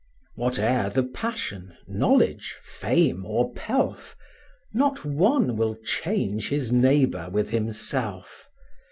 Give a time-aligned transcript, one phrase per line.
[0.33, 4.15] Whate'er the passion, knowledge, fame, or pelf,
[4.73, 8.49] Not one will change his neighbour with himself.